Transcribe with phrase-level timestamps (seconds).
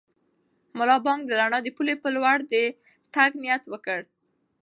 [0.77, 2.53] ملا بانګ د رڼا د پولې په لور د
[3.13, 4.01] تګ نیت وکړ.